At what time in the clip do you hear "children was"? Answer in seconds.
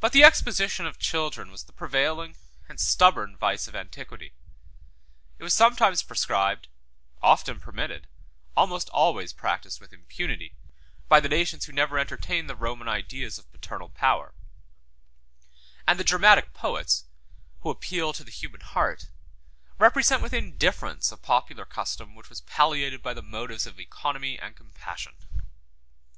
0.98-1.64